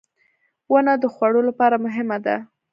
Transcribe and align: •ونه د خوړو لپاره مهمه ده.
•ونه 0.71 0.93
د 1.01 1.05
خوړو 1.13 1.41
لپاره 1.49 1.75
مهمه 1.85 2.17
ده. 2.25 2.35